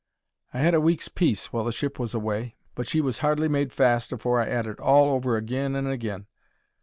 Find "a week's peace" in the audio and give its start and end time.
0.73-1.53